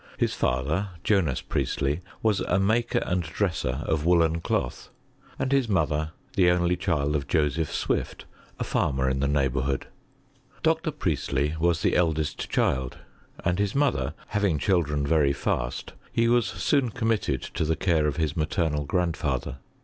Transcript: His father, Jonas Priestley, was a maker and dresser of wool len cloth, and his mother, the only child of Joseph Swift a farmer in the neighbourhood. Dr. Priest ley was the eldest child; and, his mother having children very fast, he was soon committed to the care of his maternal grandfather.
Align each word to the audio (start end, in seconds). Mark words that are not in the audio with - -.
His 0.17 0.33
father, 0.33 0.87
Jonas 1.03 1.41
Priestley, 1.41 2.01
was 2.23 2.39
a 2.39 2.57
maker 2.59 3.03
and 3.05 3.21
dresser 3.21 3.83
of 3.85 4.03
wool 4.03 4.21
len 4.21 4.39
cloth, 4.41 4.89
and 5.37 5.51
his 5.51 5.69
mother, 5.69 6.13
the 6.35 6.49
only 6.49 6.75
child 6.75 7.15
of 7.15 7.27
Joseph 7.27 7.71
Swift 7.71 8.25
a 8.57 8.63
farmer 8.63 9.07
in 9.07 9.19
the 9.19 9.27
neighbourhood. 9.27 9.85
Dr. 10.63 10.89
Priest 10.89 11.31
ley 11.31 11.53
was 11.59 11.83
the 11.83 11.95
eldest 11.95 12.49
child; 12.49 12.97
and, 13.45 13.59
his 13.59 13.75
mother 13.75 14.15
having 14.29 14.57
children 14.57 15.05
very 15.05 15.33
fast, 15.33 15.93
he 16.11 16.27
was 16.27 16.47
soon 16.47 16.89
committed 16.89 17.43
to 17.53 17.63
the 17.63 17.75
care 17.75 18.07
of 18.07 18.15
his 18.15 18.35
maternal 18.35 18.85
grandfather. 18.85 19.59